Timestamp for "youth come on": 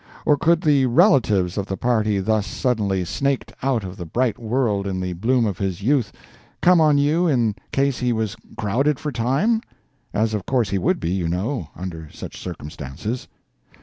5.83-6.97